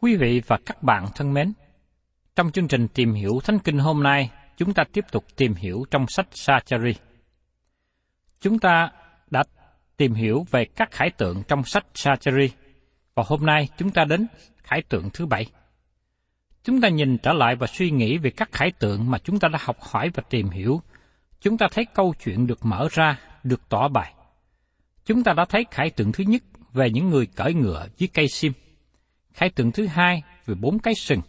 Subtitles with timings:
[0.00, 1.52] Quý vị và các bạn thân mến,
[2.36, 5.84] trong chương trình tìm hiểu Thánh Kinh hôm nay, chúng ta tiếp tục tìm hiểu
[5.90, 6.92] trong sách Sachari.
[8.40, 8.90] Chúng ta
[9.30, 9.44] đã
[9.96, 12.50] tìm hiểu về các khải tượng trong sách Sachari,
[13.14, 14.26] và hôm nay chúng ta đến
[14.56, 15.46] khải tượng thứ bảy.
[16.64, 19.48] Chúng ta nhìn trở lại và suy nghĩ về các khải tượng mà chúng ta
[19.48, 20.82] đã học hỏi và tìm hiểu.
[21.40, 24.14] Chúng ta thấy câu chuyện được mở ra, được tỏ bài.
[25.04, 26.42] Chúng ta đã thấy khải tượng thứ nhất
[26.72, 28.52] về những người cởi ngựa dưới cây sim.
[29.38, 31.20] Khải tượng thứ hai về bốn cái sừng.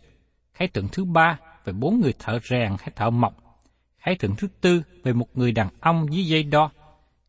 [0.54, 3.34] Khải tượng thứ ba về bốn người thợ rèn hay thợ mộc.
[3.98, 6.72] Khải tượng thứ tư về một người đàn ông dưới dây đo.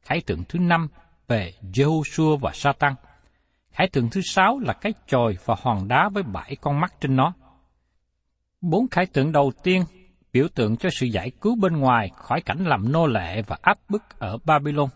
[0.03, 0.89] Khải tượng thứ năm
[1.29, 2.95] về Jehoshua và Satan.
[3.71, 7.17] Khải tượng thứ sáu là cái chòi và hòn đá với bảy con mắt trên
[7.17, 7.33] nó.
[8.61, 9.85] Bốn khải tượng đầu tiên
[10.33, 13.79] biểu tượng cho sự giải cứu bên ngoài khỏi cảnh làm nô lệ và áp
[13.89, 14.89] bức ở Babylon.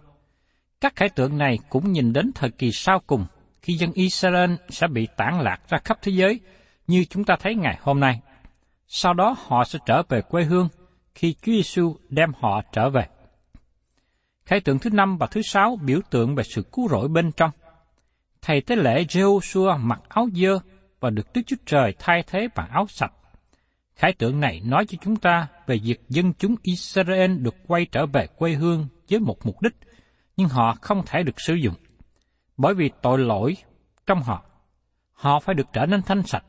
[0.81, 3.27] Các khải tượng này cũng nhìn đến thời kỳ sau cùng,
[3.65, 6.41] khi dân Israel sẽ bị tản lạc ra khắp thế giới,
[6.87, 8.21] như chúng ta thấy ngày hôm nay.
[8.87, 10.69] Sau đó họ sẽ trở về quê hương
[11.15, 13.07] khi Chúa Giêsu đem họ trở về.
[14.45, 17.51] Khải tượng thứ năm và thứ sáu biểu tượng về sự cứu rỗi bên trong.
[18.43, 20.59] Thầy tế lễ Jehoshua mặc áo dơ
[21.01, 23.13] và được Đức Chúa Trời thay thế bằng áo sạch.
[23.97, 28.07] Khải tượng này nói cho chúng ta về việc dân chúng Israel được quay trở
[28.07, 29.75] về quê hương với một mục đích,
[30.37, 31.75] nhưng họ không thể được sử dụng.
[32.57, 33.57] Bởi vì tội lỗi
[34.07, 34.43] trong họ,
[35.13, 36.45] họ phải được trở nên thanh sạch,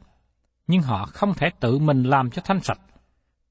[0.68, 2.80] nhưng họ không thể tự mình làm cho thanh sạch.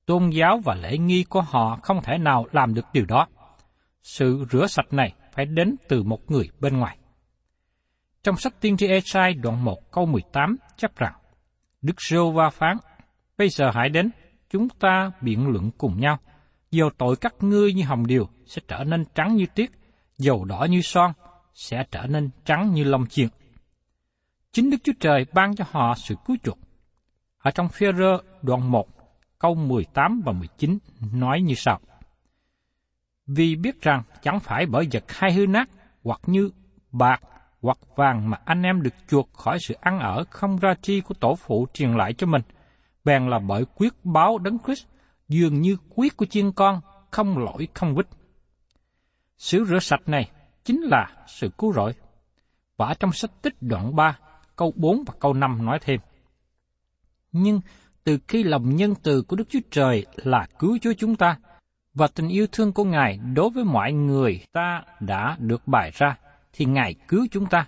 [0.06, 3.26] Tôn giáo và lễ nghi của họ không thể nào làm được điều đó.
[4.02, 6.98] Sự rửa sạch này phải đến từ một người bên ngoài.
[8.22, 11.14] Trong sách tiên tri Esai đoạn 1 câu 18 chấp rằng,
[11.82, 12.76] Đức Sô Va phán,
[13.38, 14.10] Bây giờ hãy đến,
[14.50, 16.18] chúng ta biện luận cùng nhau.
[16.70, 19.70] Dầu tội các ngươi như hồng điều sẽ trở nên trắng như tuyết,
[20.18, 21.12] dầu đỏ như son
[21.54, 23.28] sẽ trở nên trắng như lông chiên.
[24.52, 26.58] Chính Đức Chúa Trời ban cho họ sự cứu chuộc.
[27.38, 28.88] Ở trong phê rơ đoạn 1,
[29.38, 30.78] câu 18 và 19
[31.12, 31.80] nói như sau.
[33.26, 35.70] Vì biết rằng chẳng phải bởi vật hay hư nát,
[36.02, 36.50] hoặc như
[36.92, 37.20] bạc,
[37.62, 41.14] hoặc vàng mà anh em được chuộc khỏi sự ăn ở không ra chi của
[41.14, 42.42] tổ phụ truyền lại cho mình,
[43.04, 44.86] bèn là bởi quyết báo đấng Christ,
[45.28, 46.80] dường như quyết của chiên con,
[47.10, 48.06] không lỗi không vít.
[49.36, 50.30] Sự rửa sạch này
[50.64, 51.92] chính là sự cứu rỗi.
[52.76, 54.18] Và ở trong sách tích đoạn 3,
[54.56, 56.00] câu 4 và câu 5 nói thêm.
[57.32, 57.60] Nhưng
[58.04, 61.36] từ khi lòng nhân từ của Đức Chúa Trời là cứu Chúa chúng ta,
[61.94, 66.18] và tình yêu thương của Ngài đối với mọi người ta đã được bày ra,
[66.52, 67.66] thì Ngài cứu chúng ta,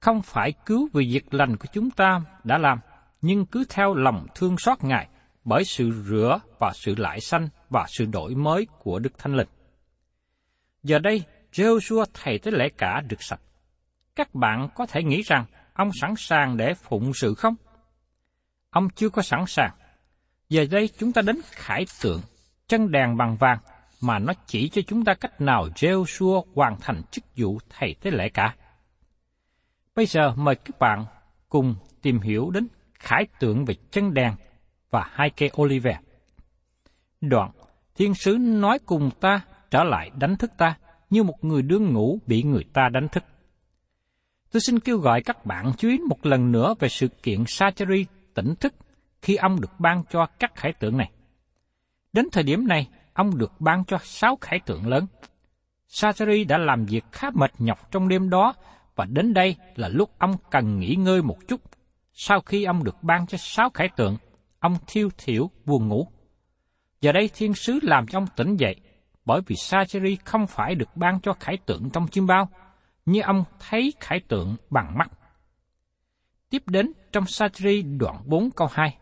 [0.00, 2.80] không phải cứu vì việc lành của chúng ta đã làm,
[3.22, 5.08] nhưng cứ theo lòng thương xót Ngài
[5.44, 9.48] bởi sự rửa và sự lại sanh và sự đổi mới của Đức Thánh Linh.
[10.82, 11.22] Giờ đây,
[11.52, 13.40] Joshua thầy tế lễ cả được sạch.
[14.16, 15.44] Các bạn có thể nghĩ rằng
[15.74, 17.54] ông sẵn sàng để phụng sự không?
[18.70, 19.70] Ông chưa có sẵn sàng.
[20.48, 22.20] Giờ đây chúng ta đến khải tượng,
[22.68, 23.58] chân đèn bằng vàng
[24.00, 28.10] mà nó chỉ cho chúng ta cách nào Joshua hoàn thành chức vụ thầy tế
[28.10, 28.54] lễ cả.
[29.94, 31.04] Bây giờ mời các bạn
[31.48, 34.34] cùng tìm hiểu đến khải tượng về chân đèn
[34.90, 35.98] và hai cây olive.
[37.20, 37.50] Đoạn,
[37.94, 40.76] thiên sứ nói cùng ta trở lại đánh thức ta
[41.10, 43.24] như một người đương ngủ bị người ta đánh thức.
[44.52, 48.06] Tôi xin kêu gọi các bạn chú ý một lần nữa về sự kiện Sacheri
[48.34, 48.74] tỉnh thức
[49.22, 51.10] khi ông được ban cho các khải tượng này.
[52.12, 55.06] Đến thời điểm này, ông được ban cho sáu khải tượng lớn.
[55.88, 58.54] Sacheri đã làm việc khá mệt nhọc trong đêm đó
[58.96, 61.60] và đến đây là lúc ông cần nghỉ ngơi một chút.
[62.12, 64.16] Sau khi ông được ban cho sáu khải tượng,
[64.58, 66.08] ông thiêu thiểu buồn ngủ.
[67.00, 68.76] Giờ đây thiên sứ làm cho ông tỉnh dậy,
[69.24, 72.48] bởi vì Sacheri không phải được ban cho khải tượng trong chiêm bao,
[73.06, 75.10] như ông thấy khải tượng bằng mắt.
[76.50, 78.98] Tiếp đến trong Sacheri đoạn 4 câu 2,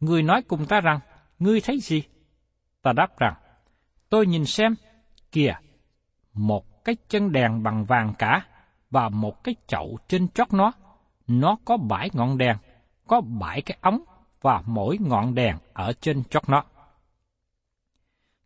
[0.00, 1.00] người nói cùng ta rằng,
[1.38, 2.02] ngươi thấy gì?
[2.82, 3.34] Ta đáp rằng,
[4.10, 4.74] tôi nhìn xem,
[5.32, 5.54] kìa,
[6.32, 8.46] một cái chân đèn bằng vàng cả
[8.90, 10.72] và một cái chậu trên chót nó.
[11.26, 12.56] Nó có bảy ngọn đèn,
[13.06, 14.02] có bảy cái ống
[14.40, 16.64] và mỗi ngọn đèn ở trên chót nó.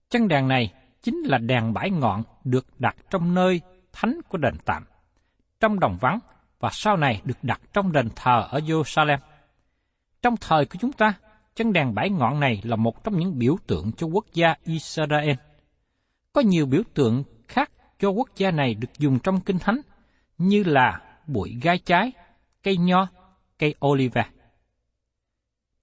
[0.08, 0.72] Chân đèn này
[1.02, 3.60] chính là đèn bãi ngọn được đặt trong nơi
[3.92, 4.84] thánh của đền tạm,
[5.60, 6.18] trong đồng vắng
[6.60, 9.18] và sau này được đặt trong đền thờ ở Jerusalem.
[10.22, 11.14] Trong thời của chúng ta,
[11.54, 15.36] chân đèn bãi ngọn này là một trong những biểu tượng cho quốc gia Israel.
[16.32, 19.80] Có nhiều biểu tượng khác cho quốc gia này được dùng trong Kinh Thánh,
[20.38, 22.12] như là bụi gai trái,
[22.62, 23.08] cây nho,
[23.58, 24.26] cây olive.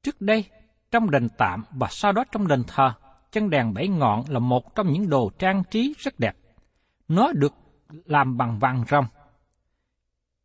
[0.04, 0.45] Trước đây,
[0.92, 2.94] trong đền tạm và sau đó trong đền thờ,
[3.31, 6.35] chân đèn bảy ngọn là một trong những đồ trang trí rất đẹp.
[7.07, 7.53] Nó được
[8.05, 9.05] làm bằng vàng rồng.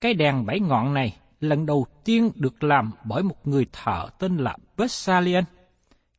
[0.00, 4.36] Cái đèn bảy ngọn này lần đầu tiên được làm bởi một người thợ tên
[4.36, 5.44] là Bessalian.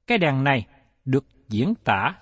[0.07, 0.67] Cái đèn này
[1.05, 2.15] được diễn tả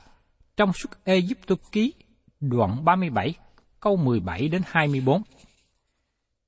[0.57, 1.94] trong suốt Egypto ký
[2.39, 3.36] đoạn 37
[3.80, 5.22] câu 17 đến 24.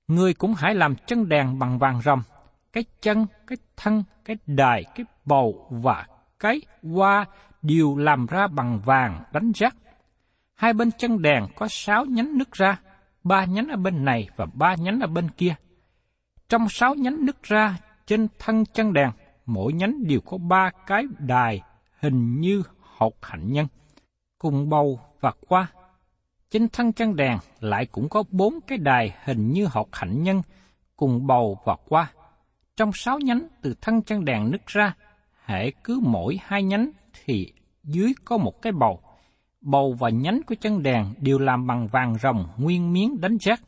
[0.07, 2.21] Người cũng hãy làm chân đèn bằng vàng rồng,
[2.73, 6.07] cái chân, cái thân, cái đài, cái bầu và
[6.39, 7.25] cái hoa
[7.67, 9.75] đều làm ra bằng vàng đánh rắc.
[10.55, 12.79] Hai bên chân đèn có sáu nhánh nứt ra,
[13.23, 15.55] ba nhánh ở bên này và ba nhánh ở bên kia.
[16.49, 19.09] Trong sáu nhánh nứt ra trên thân chân đèn,
[19.45, 21.61] mỗi nhánh đều có ba cái đài
[21.99, 23.67] hình như hột hạnh nhân,
[24.39, 25.67] cùng bầu và qua.
[26.49, 30.41] Trên thân chân đèn lại cũng có bốn cái đài hình như hột hạnh nhân,
[30.95, 32.11] cùng bầu và qua.
[32.77, 34.93] Trong sáu nhánh từ thân chân đèn nứt ra,
[35.45, 36.91] hệ cứ mỗi hai nhánh
[37.25, 37.53] thì
[37.83, 38.99] dưới có một cái bầu.
[39.61, 43.61] Bầu và nhánh của chân đèn đều làm bằng vàng rồng nguyên miếng đánh rác.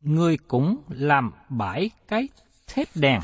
[0.00, 2.28] Người cũng làm bãi cái
[2.66, 3.20] thép đèn,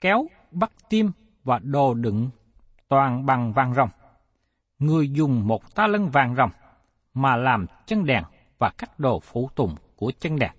[0.00, 1.10] kéo, bắt tim
[1.44, 2.30] và đồ đựng
[2.88, 3.88] toàn bằng vàng rồng.
[4.78, 6.50] Người dùng một ta lân vàng rồng
[7.14, 8.24] mà làm chân đèn
[8.58, 10.52] và các đồ phụ tùng của chân đèn.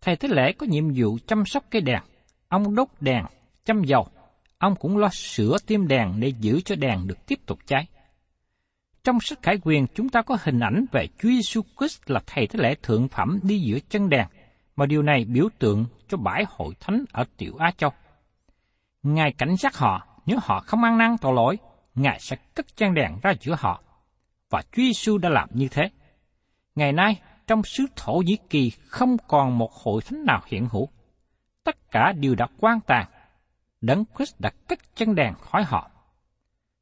[0.00, 2.02] Thầy Thế Lễ có nhiệm vụ chăm sóc cây đèn.
[2.48, 3.24] Ông đốt đèn,
[3.64, 4.06] chăm dầu.
[4.62, 7.86] Ông cũng lo sửa tim đèn để giữ cho đèn được tiếp tục cháy.
[9.04, 12.46] Trong sách Khải Quyền chúng ta có hình ảnh về Chúa Giêsu Christ là Thầy
[12.46, 14.26] Thế Lễ thượng phẩm đi giữa chân đèn,
[14.76, 17.90] mà điều này biểu tượng cho bãi hội thánh ở Tiểu Á Châu.
[19.02, 21.58] Ngài cảnh giác họ, nếu họ không ăn năn tội lỗi,
[21.94, 23.82] Ngài sẽ cất chân đèn ra giữa họ.
[24.50, 25.90] Và Chúa Giêsu đã làm như thế.
[26.74, 30.88] Ngày nay, trong xứ Thổ Nhĩ Kỳ không còn một hội thánh nào hiện hữu.
[31.64, 33.06] Tất cả đều đã quan tàn.
[33.82, 35.90] Đấng Christ đã cất chân đèn khỏi họ.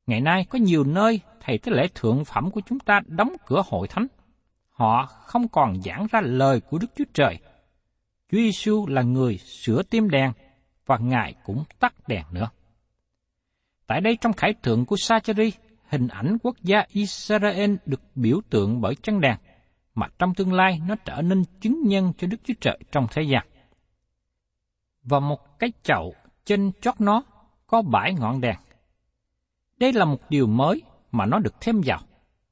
[0.07, 3.63] Ngày nay có nhiều nơi thầy tế lễ thượng phẩm của chúng ta đóng cửa
[3.67, 4.07] hội thánh.
[4.69, 7.39] Họ không còn giảng ra lời của Đức Chúa Trời.
[8.31, 10.33] Chúa Giêsu là người sửa tim đèn
[10.87, 12.51] và Ngài cũng tắt đèn nữa.
[13.87, 15.53] Tại đây trong khải tượng của Sacheri,
[15.89, 19.37] hình ảnh quốc gia Israel được biểu tượng bởi chân đèn
[19.95, 23.23] mà trong tương lai nó trở nên chứng nhân cho Đức Chúa Trời trong thế
[23.23, 23.47] gian.
[25.03, 26.15] Và một cái chậu
[26.51, 27.23] trên chót nó
[27.67, 28.57] có bảy ngọn đèn.
[29.79, 32.01] Đây là một điều mới mà nó được thêm vào.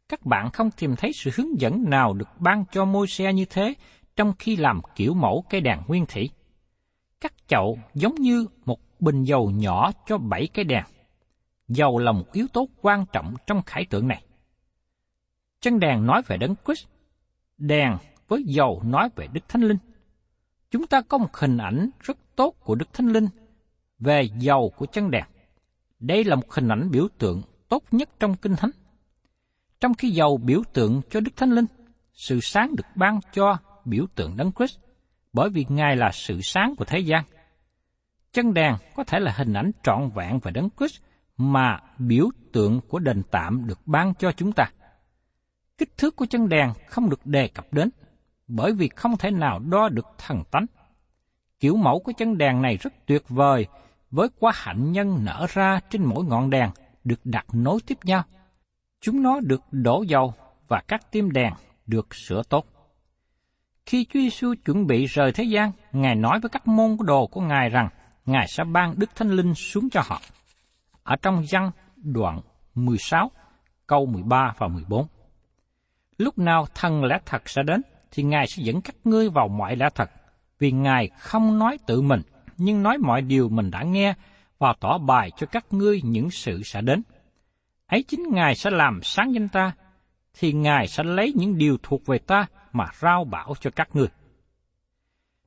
[0.09, 3.45] Các bạn không tìm thấy sự hướng dẫn nào được ban cho môi xe như
[3.45, 3.75] thế
[4.17, 6.31] trong khi làm kiểu mẫu cây đèn nguyên thủy.
[7.21, 10.85] Các chậu giống như một bình dầu nhỏ cho bảy cái đèn.
[11.69, 14.23] Dầu là một yếu tố quan trọng trong khải tượng này.
[15.61, 16.87] Chân đèn nói về đấng Christ,
[17.57, 17.97] đèn
[18.29, 19.79] với dầu nói về Đức Thánh Linh.
[20.71, 23.29] Chúng ta có một hình ảnh rất tốt của Đức Thánh Linh
[23.99, 25.25] về dầu của chân đèn.
[26.01, 28.71] Đây là một hình ảnh biểu tượng tốt nhất trong Kinh Thánh.
[29.81, 31.67] Trong khi dầu biểu tượng cho Đức Thánh Linh,
[32.13, 34.79] sự sáng được ban cho biểu tượng Đấng Christ,
[35.33, 37.25] bởi vì Ngài là sự sáng của thế gian.
[38.33, 41.01] Chân đèn có thể là hình ảnh trọn vẹn về Đấng Christ
[41.37, 44.65] mà biểu tượng của đền tạm được ban cho chúng ta.
[45.79, 47.91] Kích thước của chân đèn không được đề cập đến,
[48.49, 50.67] bởi vì không thể nào đo được thần tánh.
[51.61, 53.67] Kiểu mẫu của chân đèn này rất tuyệt vời,
[54.11, 56.71] với quá hạnh nhân nở ra trên mỗi ngọn đèn
[57.05, 58.23] được đặt nối tiếp nhau.
[59.01, 60.35] Chúng nó được đổ dầu
[60.69, 61.53] và các tim đèn
[61.87, 62.67] được sửa tốt.
[63.87, 67.41] Khi Chúa Giêsu chuẩn bị rời thế gian, Ngài nói với các môn đồ của
[67.41, 67.89] Ngài rằng
[68.27, 70.21] Ngài sẽ ban Đức Thánh Linh xuống cho họ.
[71.03, 72.41] Ở trong văn đoạn
[72.75, 73.31] 16,
[73.87, 75.07] câu 13 và 14.
[76.19, 79.77] Lúc nào thần lẽ thật sẽ đến, thì Ngài sẽ dẫn các ngươi vào mọi
[79.77, 80.11] lẽ thật,
[80.59, 82.23] vì Ngài không nói tự mình,
[82.59, 84.15] nhưng nói mọi điều mình đã nghe
[84.59, 87.03] và tỏ bài cho các ngươi những sự sẽ đến.
[87.87, 89.73] Ấy chính Ngài sẽ làm sáng danh ta,
[90.39, 94.09] thì Ngài sẽ lấy những điều thuộc về ta mà rao bảo cho các ngươi.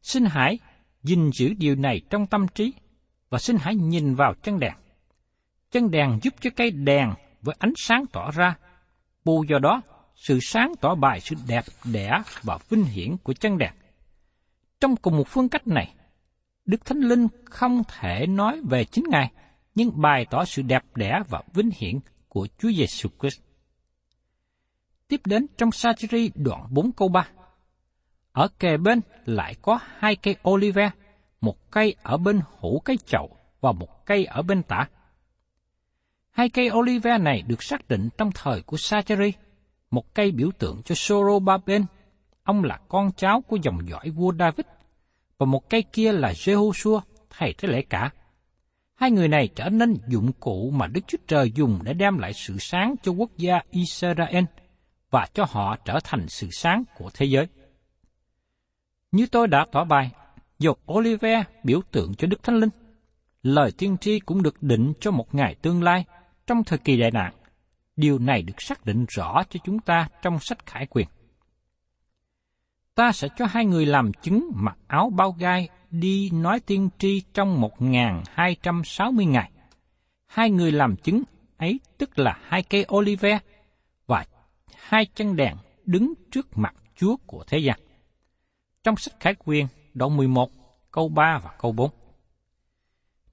[0.02, 0.60] Xin hãy
[1.04, 2.74] gìn giữ điều này trong tâm trí
[3.30, 4.74] và xin hãy nhìn vào chân đèn.
[5.72, 8.56] Chân đèn giúp cho cây đèn với ánh sáng tỏ ra.
[9.26, 9.82] Bù do đó,
[10.16, 11.64] sự sáng tỏ bài sự đẹp
[11.94, 13.74] đẽ và vinh hiển của chân đèn.
[14.80, 15.94] Trong cùng một phương cách này,
[16.66, 19.32] Đức Thánh Linh không thể nói về chính Ngài,
[19.76, 22.00] nhưng bày tỏ sự đẹp đẽ và vinh hiển
[22.30, 23.42] của Chúa Giêsu Christ.
[25.08, 27.28] Tiếp đến trong Sacheri đoạn 4 câu 3.
[28.32, 30.92] Ở kề bên lại có hai cây olive,
[31.42, 34.88] một cây ở bên hữu cây chậu và một cây ở bên tả.
[36.32, 39.34] Hai cây olive này được xác định trong thời của Sacheri,
[39.92, 41.86] một cây biểu tượng cho Sorobaben,
[42.44, 44.66] ông là con cháu của dòng dõi vua David,
[45.42, 48.10] và một cây kia là Jehoshua, thầy thế lễ cả.
[48.96, 52.34] Hai người này trở nên dụng cụ mà Đức Chúa Trời dùng để đem lại
[52.34, 54.44] sự sáng cho quốc gia Israel
[55.12, 57.48] và cho họ trở thành sự sáng của thế giới.
[59.12, 60.12] Như tôi đã tỏ bài,
[60.60, 62.70] dột Olive biểu tượng cho Đức Thánh Linh.
[63.44, 66.06] Lời tiên tri cũng được định cho một ngày tương lai
[66.48, 67.34] trong thời kỳ đại nạn.
[67.96, 71.08] Điều này được xác định rõ cho chúng ta trong sách Khải Quyền.
[72.96, 77.22] Ta sẽ cho hai người làm chứng mặc áo bao gai đi nói tiên tri
[77.34, 79.52] trong một ngàn hai trăm sáu mươi ngày.
[80.28, 81.24] Hai người làm chứng
[81.58, 83.40] ấy tức là hai cây olive
[84.08, 84.26] và
[84.76, 85.56] hai chân đèn
[85.86, 87.80] đứng trước mặt Chúa của thế gian.
[88.84, 90.50] Trong sách Khải Quyền, đoạn 11,
[90.92, 91.92] câu 3 và câu 4.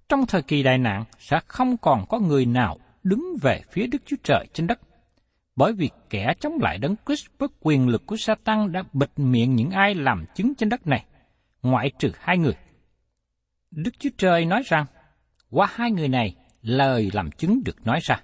[0.09, 4.03] Trong thời kỳ đại nạn sẽ không còn có người nào đứng về phía Đức
[4.07, 4.81] Chúa Trời trên đất,
[5.59, 9.55] bởi vì kẻ chống lại đấng Christ với quyền lực của Satan đã bịt miệng
[9.55, 11.05] những ai làm chứng trên đất này,
[11.63, 12.55] ngoại trừ hai người.
[13.71, 14.87] Đức Chúa Trời nói rằng,
[15.51, 18.23] qua hai người này, lời làm chứng được nói ra.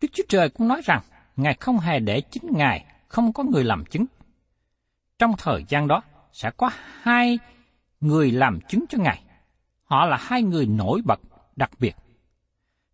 [0.00, 1.02] Đức Chúa Trời cũng nói rằng,
[1.36, 4.04] Ngài không hề để chính Ngài không có người làm chứng.
[5.18, 6.70] Trong thời gian đó, sẽ có
[7.02, 7.38] hai
[8.00, 9.22] người làm chứng cho Ngài.
[9.84, 11.20] Họ là hai người nổi bật,
[11.56, 11.96] đặc biệt.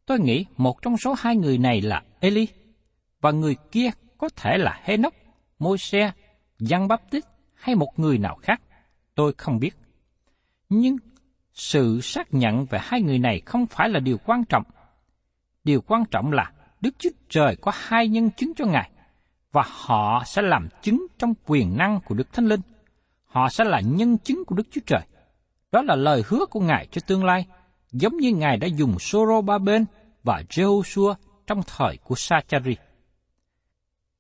[0.07, 2.49] Tôi nghĩ một trong số hai người này là Eli,
[3.27, 5.15] và người kia có thể là Henoch,
[5.59, 6.13] Môi-se,
[6.59, 8.61] Giăng Baptist hay một người nào khác.
[9.15, 9.77] Tôi không biết.
[10.69, 10.97] Nhưng
[11.53, 14.63] sự xác nhận về hai người này không phải là điều quan trọng.
[15.65, 18.91] Điều quan trọng là Đức Chúa Trời có hai nhân chứng cho Ngài,
[19.53, 22.61] và họ sẽ làm chứng trong quyền năng của Đức Thánh Linh.
[23.25, 25.03] Họ sẽ là nhân chứng của Đức Chúa Trời.
[25.73, 27.47] Đó là lời hứa của Ngài cho tương lai,
[27.93, 29.85] giống như Ngài đã dùng Soro Ba Bên
[30.23, 31.15] và Jehoshua
[31.47, 32.77] trong thời của Sachari.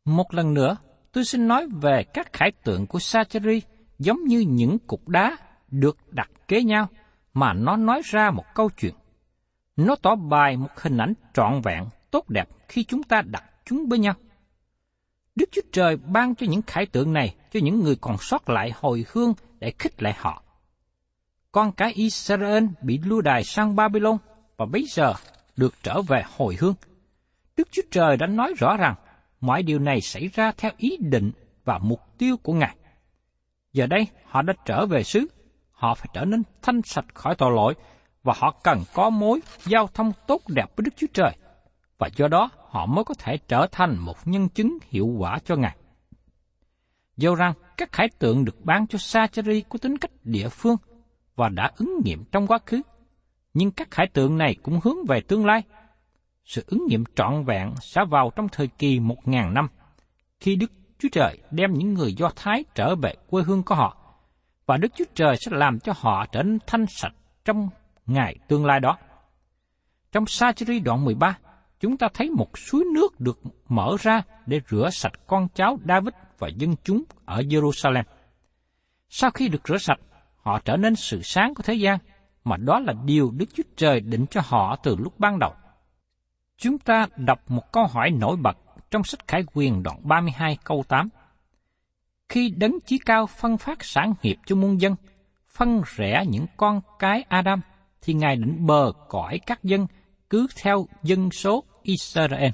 [0.06, 0.76] Một lần nữa,
[1.12, 3.62] tôi xin nói về các khải tượng của Sacheri
[3.98, 5.36] giống như những cục đá
[5.70, 6.88] được đặt kế nhau
[7.34, 8.94] mà nó nói ra một câu chuyện.
[9.76, 13.86] Nó tỏ bài một hình ảnh trọn vẹn, tốt đẹp khi chúng ta đặt chúng
[13.88, 14.14] với nhau.
[15.34, 18.72] Đức Chúa Trời ban cho những khải tượng này cho những người còn sót lại
[18.74, 20.42] hồi hương để khích lệ họ.
[21.52, 24.16] Con cái Israel bị lưu đài sang Babylon
[24.56, 25.14] và bây giờ
[25.56, 26.74] được trở về hồi hương.
[27.56, 28.94] Đức Chúa Trời đã nói rõ rằng
[29.40, 31.32] mọi điều này xảy ra theo ý định
[31.64, 32.76] và mục tiêu của Ngài.
[33.72, 35.26] Giờ đây họ đã trở về xứ,
[35.70, 37.74] họ phải trở nên thanh sạch khỏi tội lỗi
[38.22, 41.36] và họ cần có mối giao thông tốt đẹp với Đức Chúa Trời.
[41.98, 45.56] Và do đó họ mới có thể trở thành một nhân chứng hiệu quả cho
[45.56, 45.76] Ngài.
[47.16, 50.76] Dẫu rằng các khải tượng được bán cho Sacheri có tính cách địa phương
[51.36, 52.82] và đã ứng nghiệm trong quá khứ,
[53.54, 55.62] nhưng các khải tượng này cũng hướng về tương lai.
[56.46, 59.68] Sự ứng nghiệm trọn vẹn sẽ vào trong thời kỳ một ngàn năm,
[60.40, 63.96] khi Đức Chúa Trời đem những người Do Thái trở về quê hương của họ,
[64.66, 67.12] và Đức Chúa Trời sẽ làm cho họ trở nên thanh sạch
[67.44, 67.68] trong
[68.06, 68.98] ngày tương lai đó.
[70.12, 71.38] Trong Sa-chi-ri đoạn 13,
[71.80, 76.14] chúng ta thấy một suối nước được mở ra để rửa sạch con cháu David
[76.38, 78.04] và dân chúng ở Jerusalem.
[79.08, 80.00] Sau khi được rửa sạch,
[80.36, 81.98] họ trở nên sự sáng của thế gian,
[82.44, 85.54] mà đó là điều Đức Chúa Trời định cho họ từ lúc ban đầu.
[86.58, 88.56] Chúng ta đọc một câu hỏi nổi bật
[88.90, 91.08] trong sách Khải Quyền đoạn 32 câu 8.
[92.28, 94.94] Khi đấng chí cao phân phát sản nghiệp cho muôn dân,
[95.48, 97.60] phân rẽ những con cái Adam,
[98.02, 99.86] thì Ngài định bờ cõi các dân
[100.30, 102.50] cứ theo dân số Israel.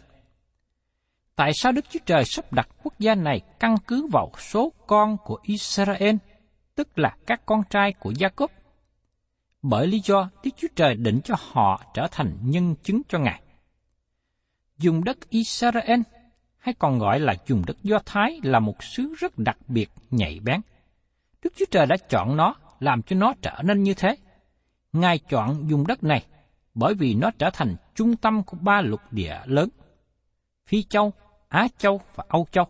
[1.36, 5.16] Tại sao Đức Chúa Trời sắp đặt quốc gia này căn cứ vào số con
[5.24, 6.16] của Israel,
[6.74, 8.50] tức là các con trai của Gia Cốp?
[9.62, 13.42] Bởi lý do Đức Chúa Trời định cho họ trở thành nhân chứng cho Ngài.
[14.78, 16.00] Dùng đất Israel,
[16.58, 20.40] hay còn gọi là dùng đất Do Thái là một xứ rất đặc biệt, nhạy
[20.40, 20.60] bén.
[21.42, 24.16] Đức Chúa Trời đã chọn nó, làm cho nó trở nên như thế.
[24.92, 26.24] Ngài chọn dùng đất này
[26.74, 29.68] bởi vì nó trở thành trung tâm của ba lục địa lớn,
[30.66, 31.12] Phi Châu,
[31.48, 32.64] Á Châu và Âu Châu.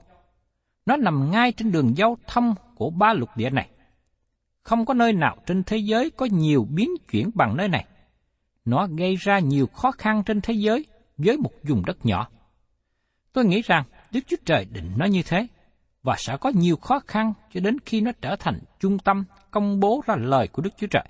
[0.87, 3.69] Nó nằm ngay trên đường giao thông của ba lục địa này.
[4.63, 7.87] Không có nơi nào trên thế giới có nhiều biến chuyển bằng nơi này.
[8.65, 12.29] Nó gây ra nhiều khó khăn trên thế giới với một vùng đất nhỏ.
[13.33, 15.47] Tôi nghĩ rằng Đức Chúa Trời định nó như thế,
[16.03, 19.81] và sẽ có nhiều khó khăn cho đến khi nó trở thành trung tâm công
[19.81, 21.05] bố ra lời của Đức Chúa Trời.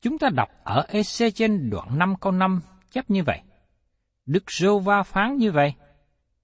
[0.00, 2.60] Chúng ta đọc ở EC trên đoạn 5 câu 5
[2.90, 3.40] chép như vậy.
[4.26, 5.74] Đức rô va phán như vậy.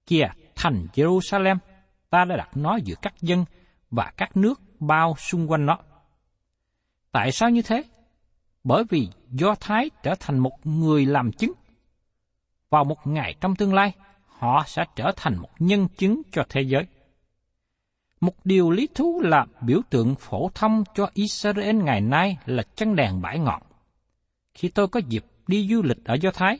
[0.05, 1.57] Kìa, thành Jerusalem,
[2.09, 3.45] ta đã đặt nó giữa các dân
[3.91, 5.77] và các nước bao xung quanh nó.
[7.11, 7.83] Tại sao như thế?
[8.63, 11.51] Bởi vì Do Thái trở thành một người làm chứng.
[12.71, 13.93] Vào một ngày trong tương lai,
[14.25, 16.85] họ sẽ trở thành một nhân chứng cho thế giới.
[18.21, 22.95] Một điều lý thú là biểu tượng phổ thông cho Israel ngày nay là chân
[22.95, 23.61] đèn bãi ngọn.
[24.53, 26.59] Khi tôi có dịp đi du lịch ở Do Thái,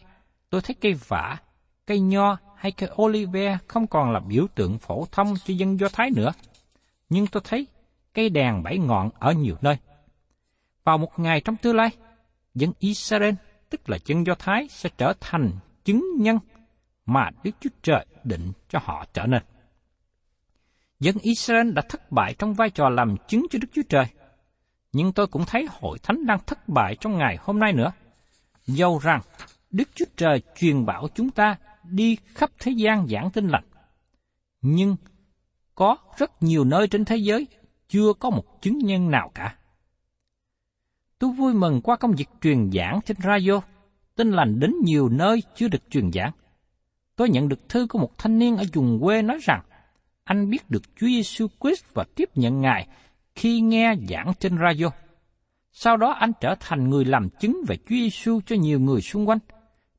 [0.50, 1.38] tôi thấy cây vả,
[1.86, 5.88] cây nho hay cây olive không còn là biểu tượng phổ thông cho dân Do
[5.94, 6.32] Thái nữa.
[7.10, 7.68] Nhưng tôi thấy
[8.14, 9.78] cây đèn bảy ngọn ở nhiều nơi.
[10.84, 11.90] Vào một ngày trong tương lai,
[12.56, 13.34] dân Israel,
[13.70, 15.52] tức là dân Do Thái, sẽ trở thành
[15.84, 16.38] chứng nhân
[17.06, 19.44] mà Đức Chúa Trời định cho họ trở nên.
[21.00, 24.06] Dân Israel đã thất bại trong vai trò làm chứng cho Đức Chúa Trời.
[24.94, 27.92] Nhưng tôi cũng thấy hội thánh đang thất bại trong ngày hôm nay nữa.
[28.68, 29.22] Dầu rằng
[29.72, 33.64] Đức Chúa Trời truyền bảo chúng ta đi khắp thế gian giảng tin lành.
[34.62, 34.96] Nhưng
[35.76, 37.48] có rất nhiều nơi trên thế giới
[37.88, 39.56] chưa có một chứng nhân nào cả.
[41.20, 43.62] Tôi vui mừng qua công việc truyền giảng trên radio,
[44.22, 46.32] tin lành đến nhiều nơi chưa được truyền giảng.
[47.16, 49.62] Tôi nhận được thư của một thanh niên ở vùng quê nói rằng
[50.24, 52.88] anh biết được Chúa Giêsu Christ và tiếp nhận Ngài
[53.36, 54.86] khi nghe giảng trên radio.
[55.72, 59.30] Sau đó anh trở thành người làm chứng về Chúa Giêsu cho nhiều người xung
[59.30, 59.40] quanh,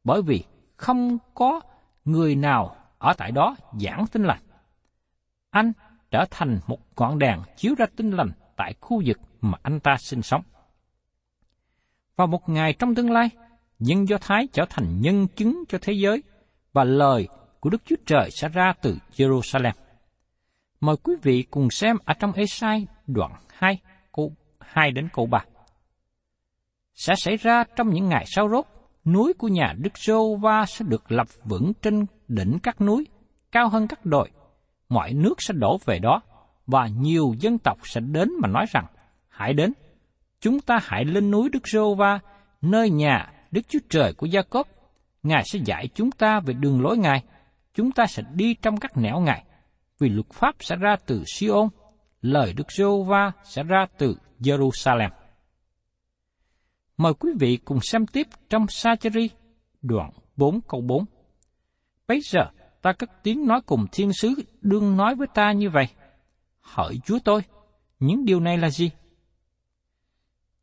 [0.04, 0.44] bởi vì
[0.76, 1.60] không có
[2.04, 4.42] người nào ở tại đó giảng tin lành.
[5.50, 5.72] Anh
[6.10, 9.96] trở thành một ngọn đèn chiếu ra tin lành tại khu vực mà anh ta
[9.98, 10.42] sinh sống.
[12.16, 13.30] Vào một ngày trong tương lai,
[13.84, 16.22] dân Do Thái trở thành nhân chứng cho thế giới
[16.72, 17.28] và lời
[17.60, 19.72] của Đức Chúa Trời sẽ ra từ Jerusalem.
[20.80, 23.78] Mời quý vị cùng xem ở trong Esai đoạn 2,
[24.12, 25.44] câu 2 đến câu 3.
[26.94, 28.64] Sẽ xảy ra trong những ngày sau rốt,
[29.04, 33.06] núi của nhà Đức Sô Va sẽ được lập vững trên đỉnh các núi,
[33.52, 34.30] cao hơn các đồi.
[34.88, 36.20] Mọi nước sẽ đổ về đó,
[36.66, 38.86] và nhiều dân tộc sẽ đến mà nói rằng,
[39.28, 39.72] hãy đến,
[40.40, 42.18] chúng ta hãy lên núi Đức Sô Va,
[42.60, 44.68] nơi nhà Đức Chúa Trời của Gia Cốp.
[45.22, 47.24] Ngài sẽ dạy chúng ta về đường lối Ngài,
[47.74, 49.44] chúng ta sẽ đi trong các nẻo Ngài
[49.98, 51.68] vì luật pháp sẽ ra từ Siôn,
[52.20, 55.10] lời Đức giê va sẽ ra từ Jerusalem.
[56.96, 59.30] Mời quý vị cùng xem tiếp trong Sa-chi-ri,
[59.82, 61.04] đoạn 4 câu 4.
[62.08, 62.40] Bây giờ,
[62.82, 65.88] ta cất tiếng nói cùng thiên sứ đương nói với ta như vậy.
[66.60, 67.42] Hỡi Chúa tôi,
[68.00, 68.90] những điều này là gì?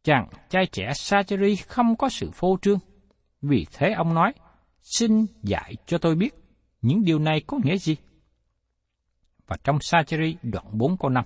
[0.09, 2.79] Rằng trai trẻ Sācchary không có sự phô trương.
[3.41, 4.33] Vì thế ông nói,
[4.81, 6.33] xin dạy cho tôi biết
[6.81, 7.95] những điều này có nghĩa gì?
[9.49, 11.25] và trong Sācchary đoạn 4 câu 5.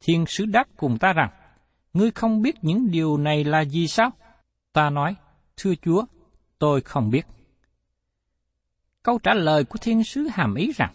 [0.00, 1.30] Thiên sứ đáp cùng ta rằng,
[1.92, 4.10] ngươi không biết những điều này là gì sao?
[4.72, 5.16] Ta nói,
[5.56, 6.04] thưa Chúa,
[6.58, 7.26] tôi không biết.
[9.02, 10.94] Câu trả lời của thiên sứ hàm ý rằng,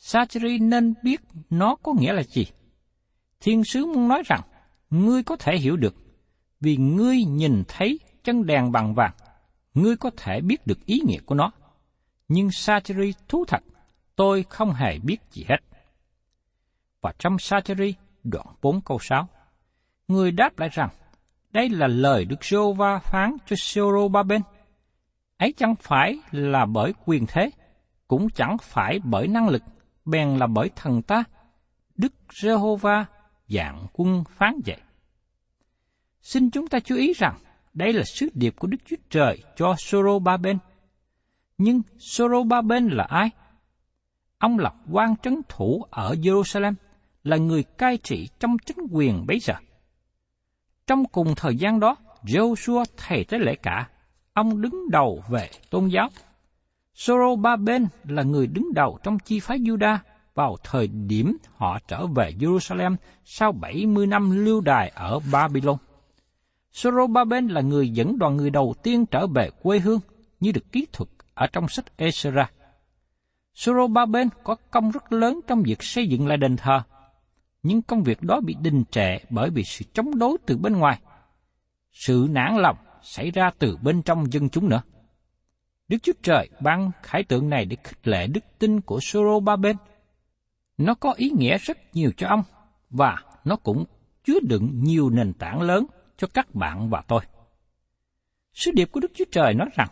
[0.00, 2.46] Sācchary nên biết nó có nghĩa là gì.
[3.40, 4.40] Thiên sứ muốn nói rằng,
[4.90, 5.94] ngươi có thể hiểu được,
[6.64, 9.12] vì ngươi nhìn thấy chân đèn bằng vàng,
[9.74, 11.50] ngươi có thể biết được ý nghĩa của nó.
[12.28, 13.62] Nhưng Satrii thú thật,
[14.16, 15.56] tôi không hề biết gì hết
[17.04, 19.28] và trong Satrii đoạn 4 câu 6.
[20.08, 20.88] Người đáp lại rằng,
[21.50, 24.42] đây là lời Đức Sô va phán cho Sô Ba Bên.
[25.38, 27.50] Ấy chẳng phải là bởi quyền thế,
[28.08, 29.62] cũng chẳng phải bởi năng lực,
[30.04, 31.24] bèn là bởi thần ta.
[31.96, 33.04] Đức Jehovah
[33.48, 34.80] dạng quân phán vậy.
[36.24, 37.38] Xin chúng ta chú ý rằng,
[37.74, 40.58] đây là sứ điệp của Đức Chúa Trời cho Soro Ba Bên.
[41.58, 43.30] Nhưng Soro Ba Bên là ai?
[44.38, 46.74] Ông là quan trấn thủ ở Jerusalem,
[47.24, 49.54] là người cai trị trong chính quyền bấy giờ.
[50.86, 53.88] Trong cùng thời gian đó, Joshua thầy tế lễ cả,
[54.32, 56.08] ông đứng đầu về tôn giáo.
[56.94, 59.98] Soro Ba Bên là người đứng đầu trong chi phái Juda
[60.34, 65.76] vào thời điểm họ trở về Jerusalem sau 70 năm lưu đài ở Babylon.
[66.74, 70.00] Sorobaben là người dẫn đoàn người đầu tiên trở về quê hương
[70.40, 72.44] như được ký thuật ở trong sách Ezra.
[73.54, 76.82] Sorobaben có công rất lớn trong việc xây dựng lại đền thờ,
[77.62, 81.00] nhưng công việc đó bị đình trệ bởi vì sự chống đối từ bên ngoài.
[81.90, 84.82] Sự nản lòng xảy ra từ bên trong dân chúng nữa.
[85.88, 89.76] Đức Chúa Trời ban khải tượng này để khích lệ đức tin của Sorobaben.
[90.78, 92.42] Nó có ý nghĩa rất nhiều cho ông,
[92.90, 93.84] và nó cũng
[94.24, 97.20] chứa đựng nhiều nền tảng lớn cho các bạn và tôi.
[98.52, 99.88] Sứ điệp của Đức Chúa Trời nói rằng,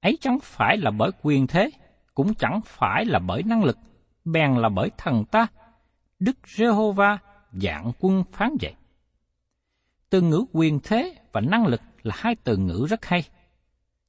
[0.00, 1.70] ấy chẳng phải là bởi quyền thế,
[2.14, 3.78] cũng chẳng phải là bởi năng lực,
[4.24, 5.46] bèn là bởi thần ta,
[6.18, 7.18] Đức Giê-hô-va
[7.52, 8.74] dạng quân phán vậy.
[10.10, 13.24] Từ ngữ quyền thế và năng lực là hai từ ngữ rất hay.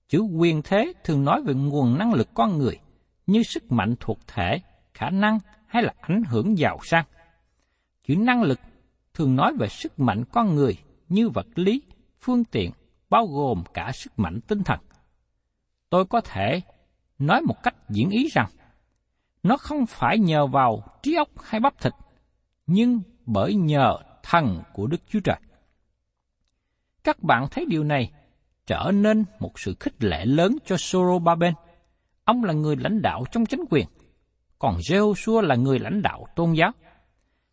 [0.08, 2.80] Chữ quyền thế thường nói về nguồn năng lực con người,
[3.28, 4.62] như sức mạnh thuộc thể,
[4.94, 7.06] khả năng hay là ảnh hưởng giàu sang.
[8.04, 8.60] Chữ năng lực
[9.14, 10.78] thường nói về sức mạnh con người
[11.10, 11.82] như vật lý,
[12.22, 12.72] phương tiện,
[13.10, 14.80] bao gồm cả sức mạnh tinh thần.
[15.90, 16.62] Tôi có thể
[17.20, 18.50] nói một cách diễn ý rằng,
[19.44, 21.94] nó không phải nhờ vào trí óc hay bắp thịt,
[22.68, 25.40] nhưng bởi nhờ thần của Đức Chúa Trời.
[27.04, 28.12] Các bạn thấy điều này
[28.66, 31.54] trở nên một sự khích lệ lớn cho Sorobaben.
[32.24, 33.88] Ông là người lãnh đạo trong chính quyền,
[34.60, 36.72] còn Jehoshua là người lãnh đạo tôn giáo.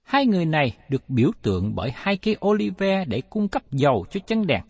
[0.07, 4.21] Hai người này được biểu tượng bởi hai cây olive để cung cấp dầu cho
[4.27, 4.63] chân đèn.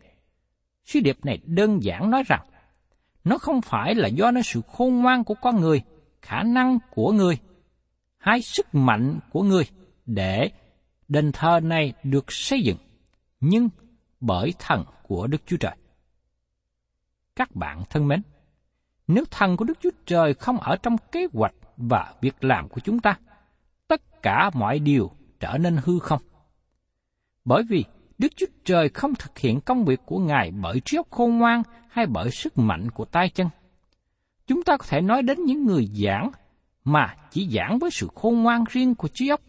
[0.84, 2.46] Sứ điệp này đơn giản nói rằng,
[3.24, 5.82] nó không phải là do nó sự khôn ngoan của con người,
[6.22, 7.38] khả năng của người,
[8.18, 9.64] hay sức mạnh của người
[10.06, 10.50] để
[11.08, 12.78] đền thờ này được xây dựng,
[13.40, 13.68] nhưng
[14.20, 15.76] bởi thần của Đức Chúa Trời.
[17.36, 18.22] Các bạn thân mến,
[19.06, 22.80] nếu thần của Đức Chúa Trời không ở trong kế hoạch và việc làm của
[22.80, 23.18] chúng ta,
[23.88, 26.20] tất cả mọi điều trở nên hư không.
[27.44, 27.84] Bởi vì
[28.18, 31.62] Đức Chúa Trời không thực hiện công việc của Ngài bởi trí óc khôn ngoan
[31.88, 33.48] hay bởi sức mạnh của tay chân.
[34.46, 36.30] Chúng ta có thể nói đến những người giảng
[36.84, 39.40] mà chỉ giảng với sự khôn ngoan riêng của trí óc.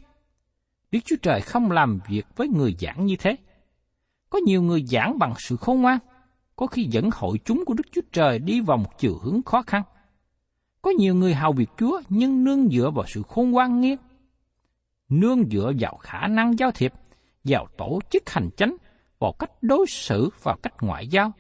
[0.91, 3.35] Đức Chúa Trời không làm việc với người giảng như thế.
[4.29, 5.99] Có nhiều người giảng bằng sự khôn ngoan,
[6.55, 9.61] có khi dẫn hội chúng của Đức Chúa Trời đi vào một chiều hướng khó
[9.61, 9.83] khăn.
[10.81, 13.97] Có nhiều người hào việc Chúa nhưng nương dựa vào sự khôn ngoan nghiêng
[15.09, 16.93] nương dựa vào khả năng giao thiệp,
[17.43, 18.75] vào tổ chức hành chánh,
[19.19, 21.31] vào cách đối xử và cách ngoại giao.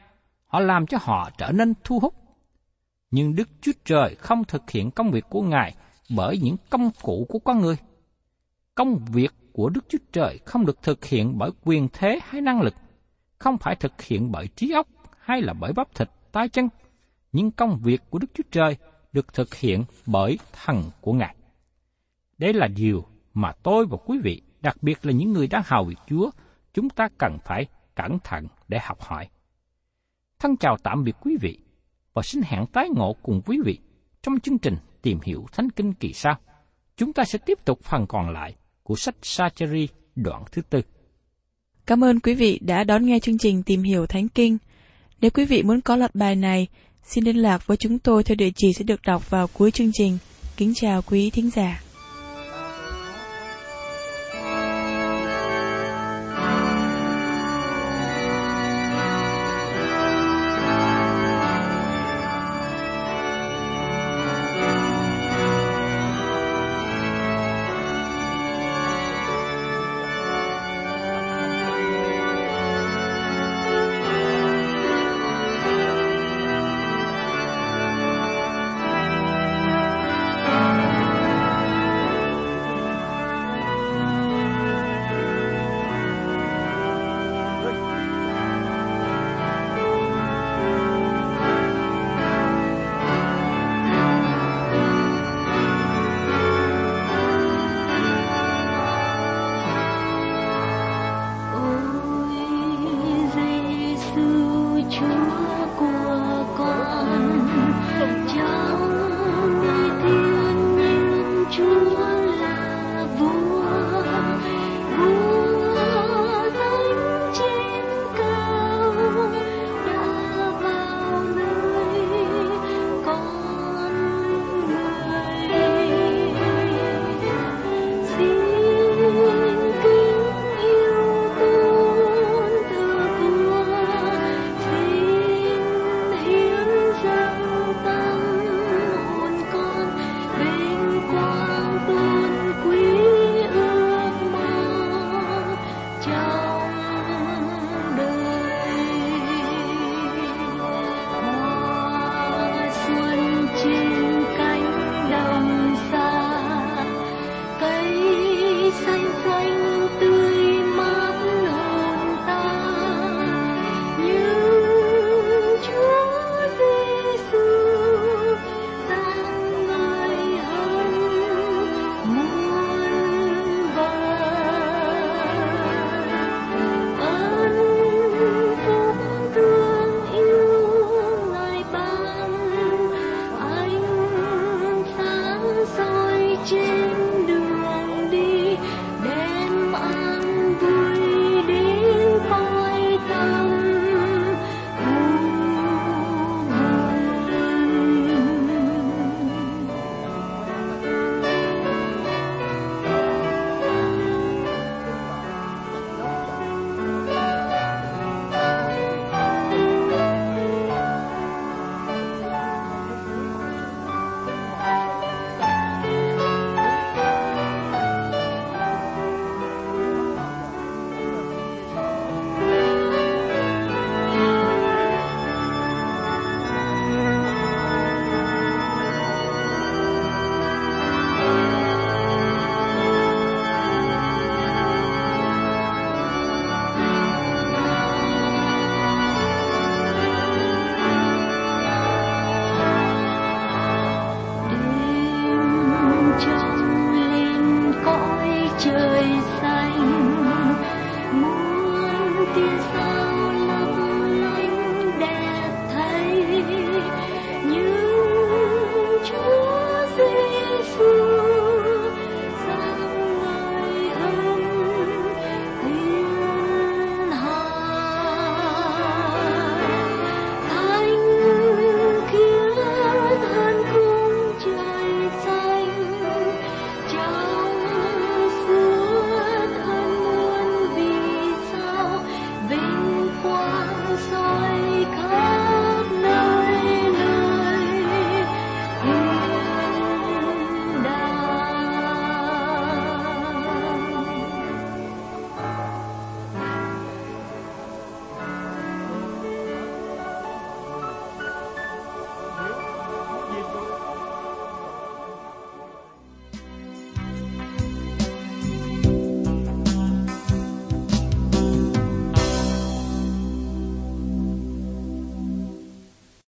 [0.45, 2.13] Họ làm cho họ trở nên thu hút.
[3.11, 5.75] Nhưng Đức Chúa Trời không thực hiện công việc của Ngài
[6.15, 7.77] bởi những công cụ của con người.
[8.75, 12.61] Công việc của Đức Chúa Trời không được thực hiện bởi quyền thế hay năng
[12.61, 12.73] lực,
[13.37, 14.87] không phải thực hiện bởi trí óc
[15.19, 16.69] hay là bởi bắp thịt, tay chân.
[17.31, 18.77] Nhưng công việc của Đức Chúa Trời
[19.11, 21.35] được thực hiện bởi thần của Ngài.
[22.37, 23.05] Đây là điều
[23.37, 26.29] mà tôi và quý vị, đặc biệt là những người đang hào việc Chúa,
[26.73, 29.27] chúng ta cần phải cẩn thận để học hỏi.
[30.39, 31.59] Thân chào tạm biệt quý vị
[32.13, 33.79] và xin hẹn tái ngộ cùng quý vị
[34.21, 36.37] trong chương trình Tìm hiểu Thánh Kinh kỳ sau.
[36.97, 40.81] Chúng ta sẽ tiếp tục phần còn lại của sách Sacheri đoạn thứ tư.
[41.85, 44.57] Cảm ơn quý vị đã đón nghe chương trình Tìm hiểu Thánh Kinh.
[45.21, 46.67] Nếu quý vị muốn có loạt bài này,
[47.03, 49.91] xin liên lạc với chúng tôi theo địa chỉ sẽ được đọc vào cuối chương
[49.93, 50.17] trình.
[50.57, 51.86] Kính chào quý thính giả.